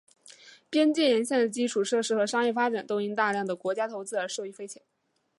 [0.67, 4.81] 边界沿线的基础设施和商业发展都因大量的国家投资而受益匪浅。